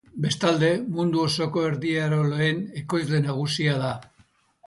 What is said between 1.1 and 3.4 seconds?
osoko erdieroaleen ekoizle